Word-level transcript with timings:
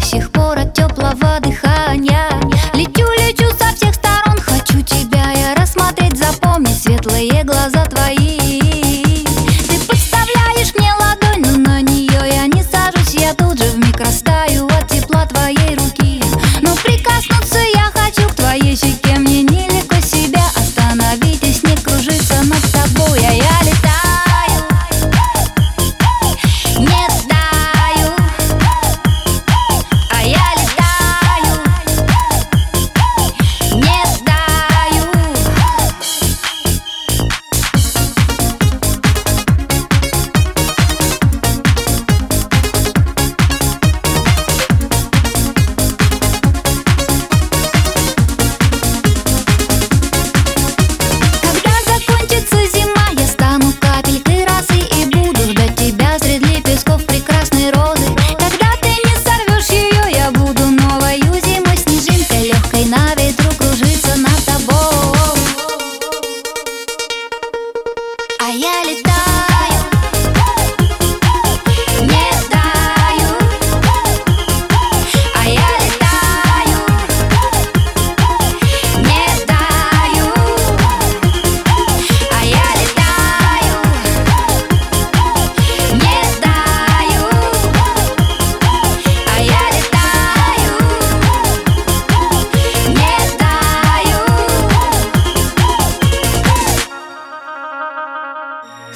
до 0.00 0.06
сих 0.06 0.30
пор 0.30 0.58
от 0.58 0.74
теплого 0.74 1.40
дыхания. 1.40 2.28
Лечу, 2.74 3.06
лечу 3.18 3.48
со 3.56 3.74
всех 3.74 3.94
сторон, 3.94 4.38
хочу 4.38 4.80
тебя 4.82 5.32
я 5.32 5.54
рассмотреть, 5.54 6.16
запомнить 6.16 6.82
светлые 6.82 7.44
глаза. 7.44 7.79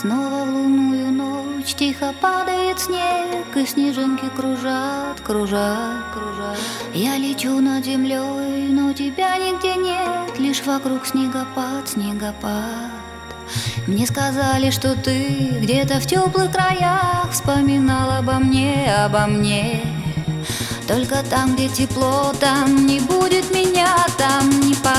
Снова 0.00 0.46
в 0.46 0.54
лунную 0.54 1.12
ночь 1.12 1.74
тихо 1.74 2.14
падает 2.22 2.80
снег, 2.80 3.54
И 3.54 3.66
снежинки 3.66 4.30
кружат, 4.34 5.20
кружат, 5.20 6.04
кружат. 6.14 6.58
Я 6.94 7.18
лечу 7.18 7.60
над 7.60 7.84
землей, 7.84 8.68
но 8.70 8.94
тебя 8.94 9.36
нигде 9.36 9.74
нет, 9.74 10.38
Лишь 10.38 10.64
вокруг 10.64 11.04
снегопад, 11.04 11.86
снегопад. 11.86 12.90
Мне 13.86 14.06
сказали, 14.06 14.70
что 14.70 14.94
ты 14.94 15.58
где-то 15.60 16.00
в 16.00 16.06
теплых 16.06 16.50
краях 16.50 17.30
Вспоминал 17.30 18.10
обо 18.20 18.38
мне, 18.38 18.90
обо 19.04 19.26
мне. 19.26 19.82
Только 20.88 21.22
там, 21.28 21.56
где 21.56 21.68
тепло, 21.68 22.32
там 22.40 22.86
не 22.86 23.00
будет 23.00 23.50
меня, 23.50 23.94
там 24.16 24.48
не 24.48 24.74
понятно. 24.76 24.89